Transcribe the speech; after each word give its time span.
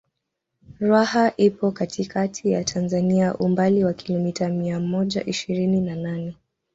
Ruaha 0.79 1.33
ipo 1.37 1.71
katikati 1.71 2.51
ya 2.51 2.63
Tanzania 2.63 3.35
umbali 3.37 3.83
wa 3.83 3.93
kilomita 3.93 4.49
mia 4.49 4.79
moja 4.79 5.25
ishirini 5.25 5.81
na 5.81 5.95
nane 5.95 6.35